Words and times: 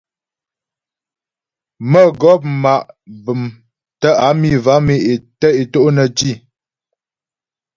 Mə́gɔp 1.91 2.41
ma' 2.61 2.87
bəm 3.23 3.41
tə́ 3.99 4.11
á 4.25 4.27
mi 4.39 4.49
vam 4.65 4.85
e 4.93 4.95
é 5.47 5.53
to' 5.71 5.93
nə́ 5.95 6.07
tî. 6.17 6.31